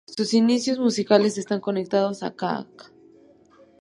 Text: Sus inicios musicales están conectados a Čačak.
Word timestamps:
Sus 0.07 0.33
inicios 0.33 0.79
musicales 0.79 1.37
están 1.37 1.59
conectados 1.61 2.23
a 2.23 2.31
Čačak. 2.35 2.91